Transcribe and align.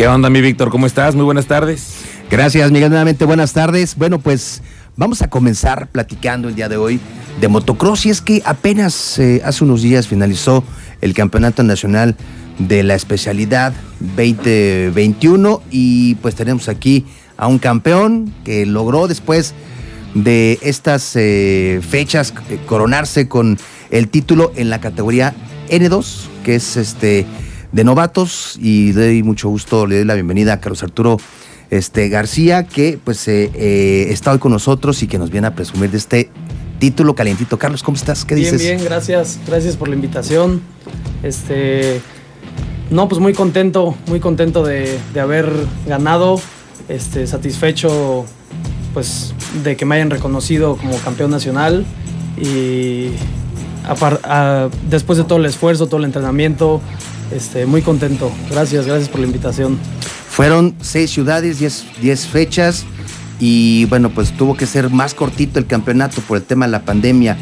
¿Qué 0.00 0.08
onda, 0.08 0.30
mi 0.30 0.40
Víctor? 0.40 0.70
¿Cómo 0.70 0.86
estás? 0.86 1.14
Muy 1.14 1.26
buenas 1.26 1.44
tardes. 1.44 1.96
Gracias, 2.30 2.70
Miguel. 2.70 2.88
Nuevamente, 2.88 3.26
buenas 3.26 3.52
tardes. 3.52 3.96
Bueno, 3.96 4.18
pues 4.18 4.62
vamos 4.96 5.20
a 5.20 5.28
comenzar 5.28 5.88
platicando 5.88 6.48
el 6.48 6.54
día 6.54 6.70
de 6.70 6.78
hoy 6.78 6.98
de 7.38 7.48
motocross. 7.48 8.06
Y 8.06 8.08
es 8.08 8.22
que 8.22 8.40
apenas 8.46 9.18
eh, 9.18 9.42
hace 9.44 9.62
unos 9.62 9.82
días 9.82 10.08
finalizó 10.08 10.64
el 11.02 11.12
Campeonato 11.12 11.62
Nacional 11.64 12.16
de 12.58 12.82
la 12.82 12.94
Especialidad 12.94 13.74
2021 14.16 15.60
y 15.70 16.14
pues 16.14 16.34
tenemos 16.34 16.70
aquí 16.70 17.04
a 17.36 17.46
un 17.46 17.58
campeón 17.58 18.32
que 18.42 18.64
logró 18.64 19.06
después 19.06 19.52
de 20.14 20.58
estas 20.62 21.14
eh, 21.14 21.82
fechas 21.86 22.32
eh, 22.48 22.58
coronarse 22.64 23.28
con 23.28 23.58
el 23.90 24.08
título 24.08 24.50
en 24.56 24.70
la 24.70 24.80
categoría 24.80 25.34
N2, 25.68 26.22
que 26.42 26.54
es 26.54 26.78
este 26.78 27.26
de 27.72 27.84
novatos 27.84 28.58
y 28.60 28.92
doy 28.92 29.22
mucho 29.22 29.48
gusto, 29.48 29.86
le 29.86 29.96
doy 29.96 30.04
la 30.04 30.14
bienvenida 30.14 30.54
a 30.54 30.60
Carlos 30.60 30.82
Arturo 30.82 31.18
este, 31.70 32.08
García, 32.08 32.66
que 32.66 32.98
pues 33.02 33.26
eh, 33.28 33.50
eh, 33.54 34.06
está 34.10 34.32
hoy 34.32 34.38
con 34.38 34.52
nosotros 34.52 35.02
y 35.02 35.06
que 35.06 35.18
nos 35.18 35.30
viene 35.30 35.46
a 35.46 35.54
presumir 35.54 35.90
de 35.90 35.98
este 35.98 36.30
título 36.78 37.14
calientito. 37.14 37.58
Carlos, 37.58 37.82
¿cómo 37.82 37.96
estás? 37.96 38.24
¿Qué 38.24 38.34
dices? 38.34 38.60
Bien, 38.60 38.76
bien, 38.76 38.88
gracias. 38.88 39.38
Gracias 39.46 39.76
por 39.76 39.88
la 39.88 39.94
invitación. 39.94 40.62
Este, 41.22 42.00
no, 42.90 43.08
pues 43.08 43.20
muy 43.20 43.34
contento, 43.34 43.94
muy 44.06 44.18
contento 44.18 44.64
de, 44.64 44.98
de 45.14 45.20
haber 45.20 45.52
ganado, 45.86 46.40
este, 46.88 47.26
satisfecho 47.26 48.26
pues 48.92 49.34
de 49.62 49.76
que 49.76 49.84
me 49.84 49.94
hayan 49.94 50.10
reconocido 50.10 50.76
como 50.76 50.96
campeón 50.98 51.30
nacional 51.30 51.86
y 52.36 53.10
a, 53.84 54.68
después 54.88 55.18
de 55.18 55.24
todo 55.24 55.38
el 55.38 55.46
esfuerzo, 55.46 55.86
todo 55.86 55.98
el 55.98 56.04
entrenamiento, 56.04 56.80
este, 57.32 57.66
muy 57.66 57.82
contento. 57.82 58.30
Gracias, 58.50 58.86
gracias 58.86 59.08
por 59.08 59.20
la 59.20 59.26
invitación. 59.26 59.78
Fueron 60.28 60.74
seis 60.80 61.10
ciudades, 61.10 61.58
diez, 61.58 62.26
fechas 62.26 62.84
y 63.38 63.84
bueno, 63.86 64.10
pues 64.10 64.32
tuvo 64.36 64.56
que 64.56 64.66
ser 64.66 64.90
más 64.90 65.14
cortito 65.14 65.58
el 65.58 65.66
campeonato 65.66 66.20
por 66.22 66.38
el 66.38 66.44
tema 66.44 66.66
de 66.66 66.72
la 66.72 66.82
pandemia. 66.82 67.36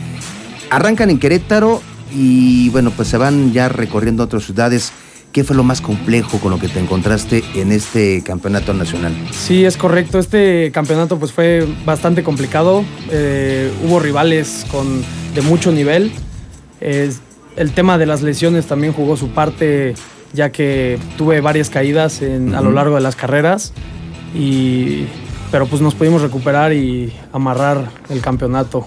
Arrancan 0.70 1.10
en 1.10 1.18
Querétaro 1.18 1.82
y 2.14 2.68
bueno, 2.70 2.90
pues 2.90 3.08
se 3.08 3.16
van 3.16 3.52
ya 3.52 3.68
recorriendo 3.68 4.24
otras 4.24 4.44
ciudades. 4.44 4.92
¿Qué 5.32 5.44
fue 5.44 5.54
lo 5.54 5.62
más 5.62 5.82
complejo 5.82 6.38
con 6.38 6.50
lo 6.50 6.58
que 6.58 6.68
te 6.68 6.80
encontraste 6.80 7.44
en 7.54 7.70
este 7.70 8.22
campeonato 8.24 8.72
nacional? 8.72 9.12
Sí, 9.30 9.64
es 9.64 9.76
correcto. 9.76 10.18
Este 10.18 10.70
campeonato 10.72 11.18
pues 11.18 11.32
fue 11.32 11.68
bastante 11.84 12.22
complicado. 12.22 12.82
Eh, 13.10 13.70
hubo 13.84 14.00
rivales 14.00 14.64
con, 14.70 15.04
de 15.34 15.42
mucho 15.42 15.70
nivel. 15.70 16.12
Eh, 16.80 17.12
el 17.58 17.72
tema 17.72 17.98
de 17.98 18.06
las 18.06 18.22
lesiones 18.22 18.66
también 18.66 18.92
jugó 18.92 19.16
su 19.16 19.30
parte, 19.30 19.94
ya 20.32 20.50
que 20.50 20.98
tuve 21.16 21.40
varias 21.40 21.70
caídas 21.70 22.22
a 22.22 22.60
lo 22.60 22.70
largo 22.70 22.94
de 22.94 23.00
las 23.00 23.16
carreras. 23.16 23.72
Y, 24.34 25.06
pero 25.50 25.66
pues 25.66 25.82
nos 25.82 25.94
pudimos 25.94 26.22
recuperar 26.22 26.72
y 26.72 27.12
amarrar 27.32 27.90
el 28.10 28.20
campeonato. 28.20 28.86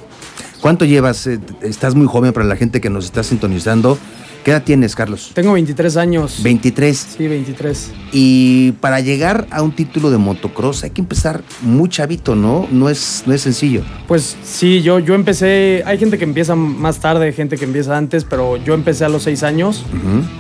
¿Cuánto 0.62 0.86
llevas? 0.86 1.28
Eh, 1.28 1.40
estás 1.62 1.96
muy 1.96 2.08
joven 2.08 2.34
para 2.34 2.46
la 2.46 2.56
gente 2.56 2.80
que 2.80 2.90
nos 2.90 3.06
está 3.06 3.24
sintonizando. 3.24 3.98
¿Qué 4.44 4.50
edad 4.50 4.64
tienes, 4.64 4.96
Carlos? 4.96 5.32
Tengo 5.36 5.54
23 5.54 5.98
años. 5.98 6.42
23. 6.42 7.08
Sí, 7.18 7.28
23. 7.28 7.92
Y 8.12 8.72
para 8.74 9.00
llegar 9.00 9.46
a 9.52 9.62
un 9.62 9.72
título 9.72 10.10
de 10.10 10.18
motocross 10.18 10.84
hay 10.84 10.90
que 10.90 11.02
empezar 11.02 11.44
muy 11.62 11.90
chavito, 11.90 12.36
¿no? 12.36 12.68
No 12.72 12.90
es, 12.90 13.22
no 13.28 13.34
es 13.34 13.42
sencillo. 13.42 13.84
Pues 14.08 14.36
sí, 14.44 14.82
yo, 14.82 14.98
yo 14.98 15.14
empecé, 15.14 15.84
hay 15.86 16.00
gente 16.00 16.18
que 16.18 16.24
empieza 16.24 16.56
más 16.56 17.00
tarde, 17.00 17.32
gente 17.34 17.56
que 17.56 17.66
empieza 17.66 17.96
antes, 17.96 18.24
pero 18.24 18.58
yo 18.58 18.74
empecé 18.74 19.06
a 19.06 19.10
los 19.10 19.24
6 19.24 19.44
años. 19.44 19.86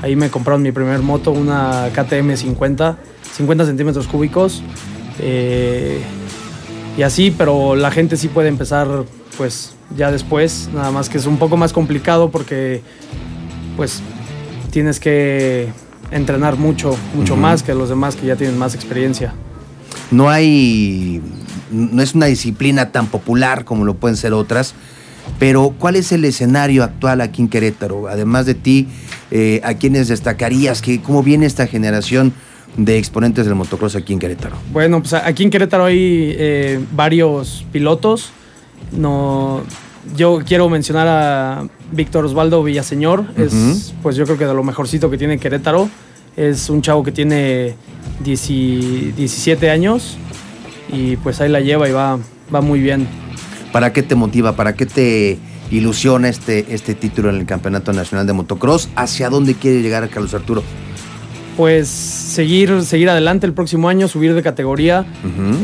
Ahí 0.01 0.15
me 0.15 0.29
compraron 0.29 0.63
mi 0.63 0.71
primer 0.71 1.01
moto, 1.01 1.29
una 1.31 1.89
KTM 1.93 2.35
50, 2.35 2.97
50 3.33 3.65
centímetros 3.67 4.07
cúbicos. 4.07 4.63
Eh, 5.19 6.01
y 6.97 7.03
así, 7.03 7.29
pero 7.29 7.75
la 7.75 7.91
gente 7.91 8.17
sí 8.17 8.29
puede 8.29 8.49
empezar 8.49 8.87
pues 9.37 9.75
ya 9.95 10.11
después, 10.11 10.69
nada 10.73 10.91
más 10.91 11.07
que 11.07 11.19
es 11.19 11.25
un 11.25 11.37
poco 11.37 11.55
más 11.55 11.71
complicado 11.71 12.31
porque 12.31 12.81
pues 13.75 14.01
tienes 14.71 14.99
que 14.99 15.69
entrenar 16.11 16.57
mucho, 16.57 16.95
mucho 17.15 17.35
más 17.35 17.63
que 17.63 17.73
los 17.73 17.89
demás 17.89 18.15
que 18.15 18.27
ya 18.27 18.35
tienen 18.35 18.57
más 18.57 18.75
experiencia. 18.75 19.33
No 20.11 20.29
hay, 20.29 21.21
no 21.71 22.01
es 22.01 22.15
una 22.15 22.25
disciplina 22.25 22.91
tan 22.91 23.07
popular 23.07 23.65
como 23.65 23.85
lo 23.85 23.95
pueden 23.95 24.17
ser 24.17 24.33
otras, 24.33 24.73
pero 25.39 25.73
¿cuál 25.77 25.95
es 25.95 26.11
el 26.11 26.25
escenario 26.25 26.83
actual 26.83 27.21
aquí 27.21 27.41
en 27.41 27.47
Querétaro? 27.47 28.07
Además 28.07 28.45
de 28.45 28.55
ti, 28.55 28.87
eh, 29.31 29.61
¿a 29.63 29.73
quiénes 29.75 30.07
destacarías? 30.07 30.81
Que, 30.81 31.01
¿Cómo 31.01 31.23
viene 31.23 31.45
esta 31.45 31.67
generación 31.67 32.33
de 32.77 32.97
exponentes 32.97 33.45
del 33.45 33.55
motocross 33.55 33.95
aquí 33.95 34.13
en 34.13 34.19
Querétaro? 34.19 34.57
Bueno, 34.71 34.99
pues 34.99 35.13
aquí 35.13 35.43
en 35.43 35.49
Querétaro 35.49 35.85
hay 35.85 36.35
eh, 36.37 36.79
varios 36.91 37.65
pilotos. 37.71 38.31
No, 38.91 39.61
yo 40.15 40.41
quiero 40.45 40.69
mencionar 40.69 41.07
a 41.07 41.67
Víctor 41.91 42.25
Osvaldo 42.25 42.63
Villaseñor. 42.63 43.25
Es, 43.37 43.93
pues 44.01 44.15
yo 44.15 44.25
creo 44.25 44.37
que 44.37 44.45
de 44.45 44.53
lo 44.53 44.63
mejorcito 44.63 45.09
que 45.09 45.17
tiene 45.17 45.37
Querétaro. 45.37 45.89
Es 46.35 46.69
un 46.69 46.81
chavo 46.81 47.03
que 47.03 47.11
tiene 47.11 47.75
17 48.23 49.69
años 49.69 50.17
y 50.91 51.17
pues 51.17 51.41
ahí 51.41 51.49
la 51.49 51.59
lleva 51.59 51.89
y 51.89 51.91
va, 51.91 52.19
va 52.53 52.61
muy 52.61 52.79
bien. 52.79 53.07
¿Para 53.71 53.93
qué 53.93 54.03
te 54.03 54.15
motiva? 54.15 54.55
¿Para 54.55 54.73
qué 54.73 54.85
te 54.85 55.39
ilusiona 55.71 56.29
este, 56.29 56.73
este 56.73 56.95
título 56.95 57.29
en 57.29 57.37
el 57.37 57.45
Campeonato 57.45 57.93
Nacional 57.93 58.27
de 58.27 58.33
Motocross? 58.33 58.89
¿Hacia 58.95 59.29
dónde 59.29 59.55
quiere 59.55 59.81
llegar 59.81 60.07
Carlos 60.09 60.33
Arturo? 60.33 60.63
Pues 61.57 61.87
seguir, 61.87 62.81
seguir 62.83 63.09
adelante 63.09 63.45
el 63.45 63.53
próximo 63.53 63.89
año, 63.89 64.07
subir 64.07 64.33
de 64.33 64.41
categoría. 64.41 65.05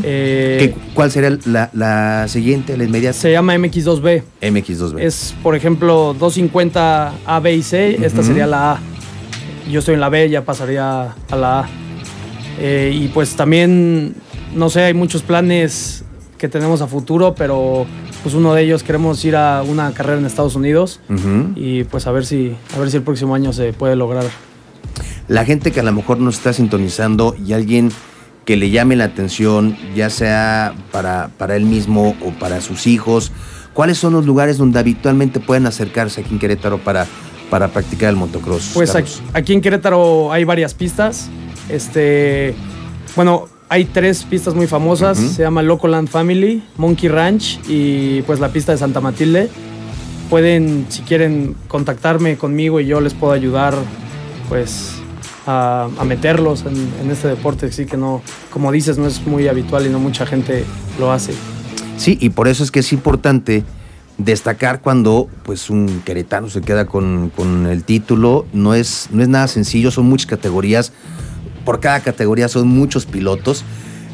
Eh, 0.02 0.74
¿Cuál 0.94 1.10
sería 1.10 1.38
la, 1.72 2.26
siguiente, 2.28 2.76
la 2.76 2.84
inmediata? 2.84 3.18
Se 3.18 3.32
llama 3.32 3.54
MX2B. 3.56 4.22
MX2B. 4.42 5.00
Es, 5.00 5.34
por 5.42 5.54
ejemplo, 5.54 6.14
250 6.18 7.12
A, 7.24 7.40
B 7.40 7.54
y 7.54 7.62
C. 7.62 7.98
Esta 8.04 8.22
sería 8.22 8.46
la 8.46 8.72
A. 8.72 8.80
Yo 9.70 9.80
estoy 9.80 9.94
en 9.94 10.00
la 10.00 10.08
B, 10.08 10.28
ya 10.30 10.44
pasaría 10.44 11.14
a 11.30 11.36
la 11.36 11.60
A. 11.60 11.68
Eh, 12.58 12.92
y 12.94 13.08
pues 13.08 13.36
también, 13.36 14.14
no 14.54 14.70
sé, 14.70 14.82
hay 14.82 14.94
muchos 14.94 15.22
planes 15.22 16.04
que 16.38 16.48
tenemos 16.48 16.80
a 16.80 16.86
futuro, 16.86 17.34
pero 17.34 17.86
pues 18.22 18.34
uno 18.34 18.54
de 18.54 18.62
ellos 18.62 18.82
queremos 18.82 19.24
ir 19.24 19.36
a 19.36 19.62
una 19.62 19.92
carrera 19.92 20.18
en 20.18 20.26
Estados 20.26 20.54
Unidos 20.56 21.00
y 21.54 21.84
pues 21.84 22.06
a 22.06 22.12
ver 22.12 22.26
si 22.26 22.54
a 22.74 22.78
ver 22.78 22.90
si 22.90 22.96
el 22.96 23.02
próximo 23.02 23.34
año 23.34 23.52
se 23.52 23.72
puede 23.72 23.96
lograr 23.96 24.24
la 25.28 25.44
gente 25.44 25.70
que 25.70 25.80
a 25.80 25.82
lo 25.82 25.92
mejor 25.92 26.18
nos 26.18 26.36
está 26.36 26.52
sintonizando 26.52 27.36
y 27.46 27.52
alguien 27.52 27.92
que 28.44 28.56
le 28.56 28.70
llame 28.70 28.96
la 28.96 29.04
atención, 29.04 29.76
ya 29.94 30.08
sea 30.08 30.74
para, 30.90 31.30
para 31.36 31.54
él 31.54 31.66
mismo 31.66 32.16
o 32.24 32.30
para 32.30 32.62
sus 32.62 32.86
hijos, 32.86 33.30
¿cuáles 33.74 33.98
son 33.98 34.14
los 34.14 34.24
lugares 34.24 34.56
donde 34.56 34.78
habitualmente 34.78 35.38
pueden 35.38 35.66
acercarse 35.66 36.22
aquí 36.22 36.32
en 36.32 36.38
Querétaro 36.38 36.78
para, 36.78 37.06
para 37.50 37.68
practicar 37.68 38.08
el 38.08 38.16
motocross? 38.16 38.70
Pues 38.72 38.94
aquí, 39.34 39.52
en 39.52 39.60
Querétaro 39.60 40.32
hay 40.32 40.44
varias 40.44 40.72
pistas. 40.72 41.28
Este, 41.68 42.54
bueno, 43.14 43.48
hay 43.68 43.84
tres 43.84 44.24
pistas 44.24 44.54
muy 44.54 44.66
famosas. 44.66 45.18
Se 45.18 45.42
llama 45.42 45.62
Locoland 45.62 46.08
Family, 46.08 46.62
Monkey 46.78 47.10
Ranch 47.10 47.60
y 47.68 48.22
pues 48.22 48.40
la 48.40 48.48
pista 48.48 48.72
de 48.72 48.78
Santa 48.78 49.02
Matilde. 49.02 49.50
Pueden, 50.30 50.86
si 50.88 51.02
quieren, 51.02 51.54
contactarme 51.68 52.38
conmigo 52.38 52.80
y 52.80 52.86
yo 52.86 53.02
les 53.02 53.12
puedo 53.12 53.34
ayudar, 53.34 53.74
pues 54.48 54.97
a, 55.50 56.04
meterlos 56.04 56.64
en, 56.66 57.10
este 57.10 57.28
deporte, 57.28 57.72
sí 57.72 57.86
que 57.86 57.96
no, 57.96 58.20
como 58.50 58.70
dices, 58.70 58.98
no 58.98 59.06
es 59.06 59.26
muy 59.26 59.48
habitual 59.48 59.86
y 59.86 59.88
no 59.88 59.98
mucha 59.98 60.26
gente 60.26 60.64
lo 61.00 61.10
hace. 61.10 61.32
Sí, 61.96 62.18
y 62.20 62.28
por 62.30 62.48
eso 62.48 62.62
es 62.62 62.70
que 62.70 62.80
es 62.80 62.92
importante 62.92 63.64
destacar 64.18 64.82
cuando 64.82 65.28
pues 65.44 65.70
un 65.70 66.02
queretano 66.04 66.50
se 66.50 66.60
queda 66.60 66.86
con, 66.86 67.32
el 67.66 67.82
título. 67.84 68.44
No 68.52 68.74
es, 68.74 69.08
no 69.10 69.22
es 69.22 69.28
nada 69.28 69.48
sencillo, 69.48 69.90
son 69.90 70.04
muchas 70.06 70.26
categorías. 70.26 70.92
Por 71.64 71.80
cada 71.80 72.00
categoría 72.00 72.48
son 72.48 72.68
muchos 72.68 73.06
pilotos. 73.06 73.64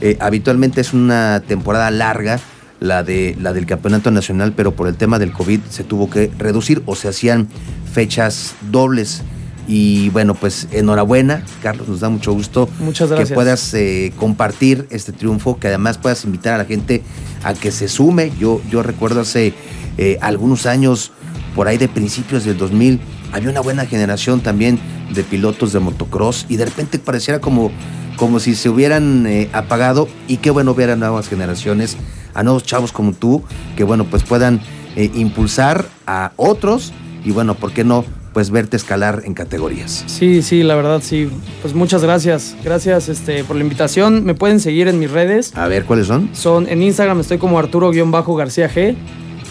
Eh, 0.01 0.17
habitualmente 0.21 0.81
es 0.81 0.93
una 0.93 1.43
temporada 1.47 1.91
larga 1.91 2.39
la, 2.79 3.03
de, 3.03 3.37
la 3.41 3.53
del 3.53 3.67
campeonato 3.67 4.13
nacional, 4.13 4.53
pero 4.57 4.73
por 4.73 4.87
el 4.87 4.95
tema 4.95 5.19
del 5.19 5.33
COVID 5.33 5.61
se 5.69 5.83
tuvo 5.83 6.09
que 6.09 6.31
reducir 6.39 6.83
o 6.87 6.95
se 6.95 7.09
hacían 7.09 7.49
fechas 7.93 8.55
dobles. 8.71 9.25
Y 9.67 10.11
bueno, 10.11 10.35
pues 10.35 10.69
enhorabuena, 10.73 11.43
Carlos, 11.63 11.89
nos 11.89 12.01
da 12.01 12.11
mucho 12.11 12.33
gusto 12.33 12.69
que 13.17 13.27
puedas 13.27 13.73
eh, 13.75 14.13
compartir 14.19 14.87
este 14.91 15.13
triunfo, 15.13 15.59
que 15.59 15.69
además 15.69 15.97
puedas 15.97 16.25
invitar 16.25 16.55
a 16.55 16.59
la 16.59 16.65
gente 16.67 17.03
a 17.43 17.55
que 17.55 17.73
se 17.73 17.89
sume. 17.89 18.33
Yo, 18.39 18.61
yo 18.71 18.83
recuerdo 18.83 19.23
hace 19.23 19.55
eh, 19.97 20.19
algunos 20.21 20.67
años, 20.67 21.13
por 21.55 21.67
ahí 21.67 21.79
de 21.79 21.89
principios 21.89 22.45
del 22.45 22.59
2000, 22.59 23.01
había 23.33 23.49
una 23.49 23.61
buena 23.61 23.87
generación 23.87 24.41
también 24.41 24.79
de 25.15 25.23
pilotos 25.23 25.73
de 25.73 25.81
motocross 25.81 26.47
y 26.49 26.57
de 26.57 26.67
repente 26.67 26.99
pareciera 26.99 27.41
como, 27.41 27.71
como 28.17 28.41
si 28.41 28.55
se 28.55 28.69
hubieran 28.69 29.27
eh, 29.27 29.49
apagado 29.53 30.09
y 30.29 30.39
qué 30.39 30.51
bueno 30.51 30.75
ver 30.75 30.91
a 30.91 30.97
nuevas 30.97 31.29
generaciones, 31.29 31.97
a 32.35 32.43
nuevos 32.43 32.65
chavos 32.65 32.93
como 32.93 33.13
tú, 33.13 33.43
que 33.77 33.85
bueno, 33.85 34.05
pues 34.05 34.25
puedan 34.25 34.61
impulsar 34.97 35.89
a 36.07 36.31
otros 36.37 36.93
y 37.25 37.33
bueno, 37.33 37.57
¿por 37.57 37.73
qué 37.73 37.83
no? 37.83 38.05
Pues 38.35 38.51
verte 38.51 38.77
escalar 38.77 39.23
en 39.25 39.33
categorías. 39.33 40.05
Sí, 40.07 40.43
sí, 40.43 40.63
la 40.63 40.75
verdad 40.75 41.01
sí. 41.03 41.31
Pues 41.63 41.73
muchas 41.73 42.03
gracias. 42.03 42.57
Gracias 42.63 43.09
este, 43.09 43.45
por 43.45 43.57
la 43.57 43.63
invitación. 43.63 44.25
Me 44.25 44.35
pueden 44.35 44.61
seguir 44.61 44.89
en 44.89 44.99
mis 44.99 45.11
redes. 45.11 45.57
A 45.57 45.69
ver, 45.69 45.85
¿cuáles 45.85 46.09
son? 46.09 46.29
Son 46.35 46.69
en 46.69 46.83
Instagram 46.83 47.21
estoy 47.21 47.39
como 47.39 47.59
Arturo-García 47.59 48.69
G. 48.69 48.97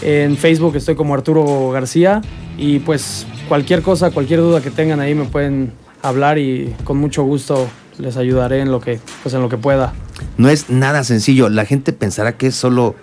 En 0.02 0.36
Facebook 0.36 0.76
estoy 0.76 0.94
como 0.94 1.14
Arturo 1.14 1.70
García. 1.70 2.20
Y 2.58 2.78
pues 2.80 3.26
cualquier 3.48 3.82
cosa, 3.82 4.10
cualquier 4.10 4.40
duda 4.40 4.60
que 4.60 4.70
tengan 4.70 5.00
ahí 5.00 5.14
me 5.14 5.24
pueden 5.24 5.72
hablar 6.02 6.38
y 6.38 6.74
con 6.84 6.98
mucho 6.98 7.24
gusto 7.24 7.66
les 7.98 8.16
ayudaré 8.18 8.60
en 8.60 8.70
lo 8.70 8.80
que, 8.80 9.00
pues 9.22 9.34
en 9.34 9.40
lo 9.40 9.48
que 9.48 9.56
pueda. 9.56 9.94
No 10.36 10.50
es 10.50 10.68
nada 10.68 11.04
sencillo. 11.04 11.48
La 11.48 11.64
gente 11.64 11.94
pensará 11.94 12.36
que 12.36 12.48
es 12.48 12.54
solo 12.54 12.94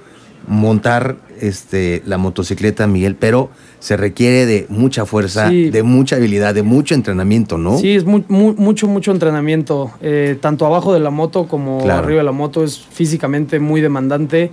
montar 0.48 1.18
este, 1.42 2.02
la 2.06 2.18
motocicleta, 2.18 2.88
Miguel, 2.88 3.16
pero 3.16 3.50
se 3.80 3.98
requiere 3.98 4.46
de 4.46 4.66
mucha 4.70 5.06
fuerza, 5.06 5.50
Sí. 5.50 5.70
de 5.70 5.84
mucha 5.84 6.16
habilidad, 6.16 6.54
de 6.56 6.64
mucho 6.64 6.94
entrenamiento, 6.96 7.58
¿no? 7.58 7.78
Sí, 7.78 7.92
es 7.96 8.06
mu- 8.06 8.24
mu- 8.28 8.54
mucho, 8.54 8.88
mucho 8.88 9.12
entrenamiento. 9.12 9.92
eh, 10.02 10.38
tanto 10.40 10.66
abajo 10.66 10.94
de 10.94 11.00
la 11.00 11.10
moto 11.10 11.48
como 11.48 11.82
Claro. 11.84 12.04
arriba 12.04 12.20
de 12.20 12.24
la 12.26 12.32
moto 12.32 12.64
es 12.64 12.78
físicamente 12.80 13.60
muy 13.60 13.82
demandante. 13.82 14.52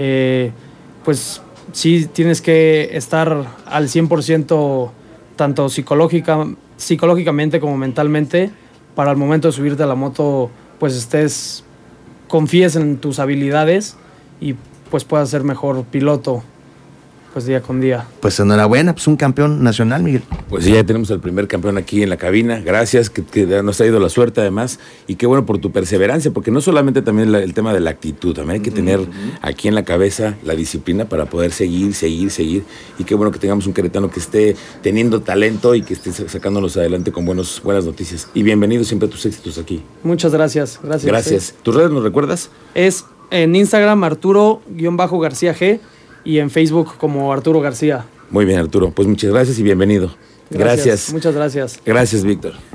eh, 0.00 0.52
pues 1.04 1.40
sí, 1.72 2.06
tienes 2.12 2.40
que 2.40 2.90
estar 2.92 3.46
al 3.66 3.88
100% 3.88 4.92
tanto 5.34 5.68
psicológica, 5.68 6.46
psicológicamente 6.76 7.58
como 7.58 7.76
mentalmente 7.76 8.50
para 8.94 9.10
al 9.10 9.16
momento 9.16 9.48
de 9.48 9.52
subirte 9.52 9.82
a 9.82 9.86
la 9.86 9.94
moto 9.96 10.50
pues 10.78 10.94
estés, 10.94 11.64
confíes 12.28 12.76
en 12.76 12.98
tus 12.98 13.18
habilidades 13.18 13.96
y 14.40 14.54
pues 14.90 15.04
puedas 15.04 15.28
ser 15.30 15.44
mejor 15.44 15.84
piloto 15.84 16.42
pues 17.34 17.44
día 17.44 17.60
con 17.60 17.78
día. 17.80 18.06
Pues 18.20 18.40
enhorabuena, 18.40 18.94
pues 18.94 19.06
un 19.06 19.16
campeón 19.16 19.62
nacional, 19.62 20.02
Miguel. 20.02 20.22
Pues 20.48 20.64
sí, 20.64 20.72
ya 20.72 20.82
tenemos 20.82 21.10
al 21.10 21.20
primer 21.20 21.46
campeón 21.46 21.76
aquí 21.76 22.02
en 22.02 22.08
la 22.08 22.16
cabina. 22.16 22.58
Gracias, 22.64 23.10
que, 23.10 23.22
que 23.22 23.44
nos 23.62 23.80
ha 23.80 23.86
ido 23.86 24.00
la 24.00 24.08
suerte 24.08 24.40
además. 24.40 24.80
Y 25.06 25.16
qué 25.16 25.26
bueno 25.26 25.44
por 25.44 25.58
tu 25.58 25.70
perseverancia, 25.70 26.32
porque 26.32 26.50
no 26.50 26.60
solamente 26.62 27.02
también 27.02 27.30
la- 27.30 27.40
el 27.40 27.52
tema 27.52 27.74
de 27.74 27.80
la 27.80 27.90
actitud, 27.90 28.34
también 28.34 28.54
hay 28.54 28.60
que 28.60 28.70
tener 28.70 29.00
aquí 29.42 29.68
en 29.68 29.74
la 29.74 29.84
cabeza 29.84 30.36
la 30.42 30.54
disciplina 30.56 31.04
para 31.04 31.26
poder 31.26 31.52
seguir, 31.52 31.94
seguir, 31.94 32.30
seguir. 32.30 32.64
Y 32.98 33.04
qué 33.04 33.14
bueno 33.14 33.30
que 33.30 33.38
tengamos 33.38 33.66
un 33.66 33.74
queretano 33.74 34.10
que 34.10 34.20
esté 34.20 34.56
teniendo 34.82 35.20
talento 35.20 35.74
y 35.74 35.82
que 35.82 35.92
esté 35.94 36.10
sa- 36.12 36.28
sacándonos 36.30 36.76
adelante 36.78 37.12
con 37.12 37.26
buenos, 37.26 37.60
buenas 37.62 37.84
noticias. 37.84 38.26
Y 38.34 38.42
bienvenido 38.42 38.82
siempre 38.84 39.06
a 39.06 39.10
tus 39.12 39.26
éxitos 39.26 39.58
aquí. 39.58 39.82
Muchas 40.02 40.32
gracias. 40.32 40.80
Gracias. 40.82 41.04
Gracias. 41.06 41.54
¿Tus 41.62 41.74
redes 41.76 41.90
nos 41.90 42.02
recuerdas? 42.02 42.50
Es 42.74 43.04
en 43.30 43.56
Instagram 43.56 44.04
Arturo-García 44.04 45.54
G 45.54 45.80
y 46.24 46.38
en 46.38 46.50
Facebook 46.50 46.96
como 46.98 47.32
Arturo 47.32 47.60
García. 47.60 48.04
Muy 48.30 48.44
bien, 48.44 48.58
Arturo. 48.58 48.90
Pues 48.90 49.08
muchas 49.08 49.30
gracias 49.30 49.58
y 49.58 49.62
bienvenido. 49.62 50.14
Gracias. 50.50 51.12
Muchas 51.12 51.34
gracias. 51.34 51.80
Gracias, 51.84 52.24
Víctor. 52.24 52.54